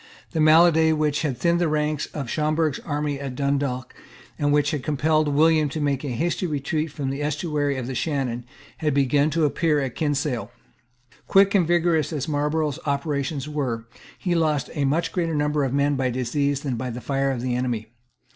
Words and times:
The 0.31 0.41
malady 0.41 0.91
which 0.93 1.21
had 1.21 1.37
thinned 1.37 1.61
the 1.61 1.67
ranks 1.67 2.07
of 2.07 2.27
Schomberg's 2.27 2.79
army 2.79 3.19
at 3.19 3.35
Dundalk, 3.35 3.93
and 4.39 4.51
which 4.51 4.71
had 4.71 4.81
compelled 4.81 5.27
William 5.27 5.69
to 5.69 5.79
make 5.79 6.03
a 6.03 6.07
hasty 6.07 6.47
retreat 6.47 6.91
from 6.91 7.11
the 7.11 7.21
estuary 7.21 7.77
of 7.77 7.85
the 7.85 7.93
Shannon, 7.93 8.43
had 8.77 8.95
begun 8.95 9.29
to 9.29 9.45
appear 9.45 9.79
at 9.79 9.93
Kinsale. 9.93 10.49
Quick 11.27 11.53
and 11.53 11.67
vigorous 11.67 12.11
as 12.11 12.27
Marlborough's 12.27 12.79
operations 12.87 13.47
were, 13.47 13.85
he 14.17 14.33
lost 14.33 14.71
a 14.73 14.85
much 14.85 15.11
greater 15.11 15.35
number 15.35 15.63
of 15.63 15.71
men 15.71 15.95
by 15.95 16.09
disease 16.09 16.61
than 16.61 16.77
by 16.77 16.89
the 16.89 16.99
fire 16.99 17.29
of 17.29 17.41
the 17.43 17.53
enemy. 17.55 17.89